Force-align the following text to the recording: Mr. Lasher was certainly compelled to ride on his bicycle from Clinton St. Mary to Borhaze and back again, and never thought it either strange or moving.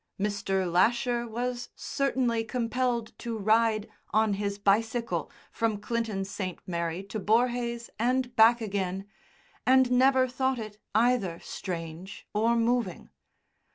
Mr. 0.19 0.65
Lasher 0.65 1.27
was 1.27 1.69
certainly 1.75 2.43
compelled 2.43 3.15
to 3.19 3.37
ride 3.37 3.87
on 4.09 4.33
his 4.33 4.57
bicycle 4.57 5.31
from 5.51 5.77
Clinton 5.77 6.25
St. 6.25 6.57
Mary 6.65 7.03
to 7.03 7.19
Borhaze 7.19 7.87
and 7.99 8.35
back 8.35 8.61
again, 8.61 9.05
and 9.63 9.91
never 9.91 10.27
thought 10.27 10.57
it 10.57 10.79
either 10.95 11.39
strange 11.39 12.25
or 12.33 12.55
moving. 12.55 13.11